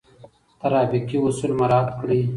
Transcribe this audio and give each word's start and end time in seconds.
ترافیکي 0.59 1.17
اصول 1.27 1.51
مراعات 1.59 1.89
کړئ. 1.99 2.21